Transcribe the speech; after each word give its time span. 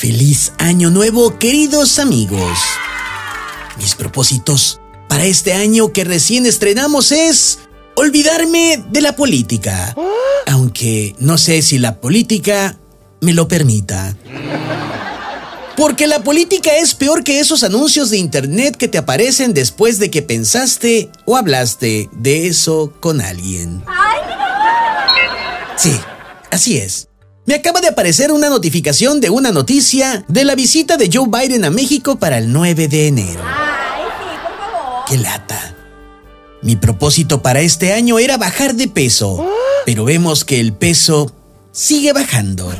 Feliz 0.00 0.54
año 0.56 0.88
nuevo, 0.88 1.38
queridos 1.38 1.98
amigos. 1.98 2.58
Mis 3.76 3.94
propósitos 3.94 4.80
para 5.10 5.26
este 5.26 5.52
año 5.52 5.92
que 5.92 6.04
recién 6.04 6.46
estrenamos 6.46 7.12
es 7.12 7.58
olvidarme 7.96 8.82
de 8.88 9.02
la 9.02 9.14
política. 9.14 9.94
Aunque 10.46 11.14
no 11.18 11.36
sé 11.36 11.60
si 11.60 11.76
la 11.76 12.00
política 12.00 12.78
me 13.20 13.34
lo 13.34 13.46
permita. 13.46 14.16
Porque 15.76 16.06
la 16.06 16.22
política 16.24 16.78
es 16.78 16.94
peor 16.94 17.22
que 17.22 17.38
esos 17.38 17.62
anuncios 17.62 18.08
de 18.08 18.16
internet 18.16 18.76
que 18.78 18.88
te 18.88 18.96
aparecen 18.96 19.52
después 19.52 19.98
de 19.98 20.10
que 20.10 20.22
pensaste 20.22 21.10
o 21.26 21.36
hablaste 21.36 22.08
de 22.12 22.46
eso 22.46 22.90
con 23.00 23.20
alguien. 23.20 23.84
Sí, 25.76 25.94
así 26.50 26.78
es. 26.78 27.09
Me 27.50 27.56
acaba 27.56 27.80
de 27.80 27.88
aparecer 27.88 28.30
una 28.30 28.48
notificación 28.48 29.20
de 29.20 29.28
una 29.28 29.50
noticia 29.50 30.24
de 30.28 30.44
la 30.44 30.54
visita 30.54 30.96
de 30.96 31.10
Joe 31.12 31.26
Biden 31.26 31.64
a 31.64 31.70
México 31.70 32.14
para 32.14 32.38
el 32.38 32.52
9 32.52 32.86
de 32.86 33.08
enero. 33.08 33.42
Ay, 33.44 34.04
sí, 34.04 34.38
por 34.40 34.56
favor. 34.56 35.04
¡Qué 35.08 35.18
lata! 35.18 35.74
Mi 36.62 36.76
propósito 36.76 37.42
para 37.42 37.60
este 37.60 37.92
año 37.92 38.20
era 38.20 38.36
bajar 38.36 38.76
de 38.76 38.86
peso, 38.86 39.50
pero 39.84 40.04
vemos 40.04 40.44
que 40.44 40.60
el 40.60 40.74
peso 40.74 41.34
sigue 41.72 42.12
bajando. 42.12 42.72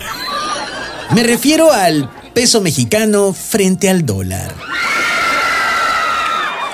Me 1.17 1.25
refiero 1.25 1.73
al 1.73 2.09
peso 2.33 2.61
mexicano 2.61 3.33
frente 3.33 3.91
al 3.91 4.07
dólar. 4.07 4.55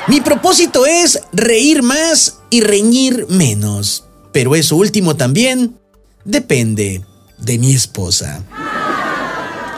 Mi 0.07 0.21
propósito 0.21 0.85
es 0.85 1.23
reír 1.33 1.83
más 1.83 2.41
y 2.51 2.61
reñir 2.61 3.25
menos, 3.31 4.05
pero 4.33 4.55
eso 4.55 4.77
último 4.77 5.17
también 5.17 5.79
depende 6.27 7.03
de 7.47 7.59
mi 7.59 7.73
esposa. 7.75 8.43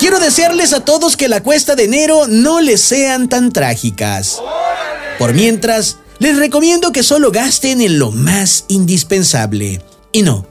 Quiero 0.01 0.19
desearles 0.19 0.73
a 0.73 0.85
todos 0.85 1.17
que 1.17 1.29
la 1.29 1.43
cuesta 1.43 1.77
de 1.77 1.85
enero 1.85 2.27
no 2.27 2.61
les 2.61 2.81
sean 2.81 3.29
tan 3.29 3.53
trágicas. 3.53 4.41
Por 5.19 5.35
mientras, 5.35 5.99
les 6.19 6.37
recomiendo 6.37 6.93
que 6.93 7.03
solo 7.03 7.31
gasten 7.31 7.81
en 7.81 7.99
lo 7.99 8.11
más 8.11 8.65
indispensable. 8.69 9.83
Y 10.13 10.23
no, 10.23 10.47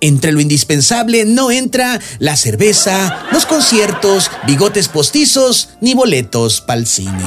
entre 0.00 0.32
lo 0.32 0.40
indispensable 0.40 1.24
no 1.24 1.50
entra 1.50 2.00
la 2.18 2.36
cerveza, 2.36 3.24
los 3.30 3.46
conciertos, 3.46 4.30
bigotes 4.46 4.88
postizos 4.88 5.70
ni 5.80 5.94
boletos 5.94 6.60
pa'l 6.60 6.86
cine. 6.86 7.24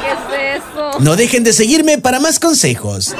¿Qué 0.00 0.56
es 0.56 0.62
eso? 0.62 1.00
No 1.00 1.16
dejen 1.16 1.44
de 1.44 1.52
seguirme 1.52 1.98
para 1.98 2.18
más 2.18 2.40
consejos. 2.40 3.14